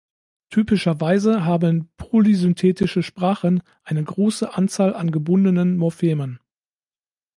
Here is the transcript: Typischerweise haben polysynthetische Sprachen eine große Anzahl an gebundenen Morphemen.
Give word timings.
Typischerweise 0.49 1.45
haben 1.45 1.91
polysynthetische 1.97 3.03
Sprachen 3.03 3.61
eine 3.83 4.03
große 4.03 4.51
Anzahl 4.55 4.95
an 4.95 5.11
gebundenen 5.11 5.77
Morphemen. 5.77 6.39